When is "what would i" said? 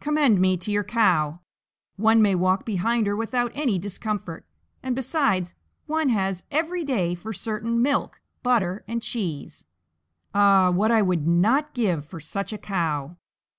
10.70-11.22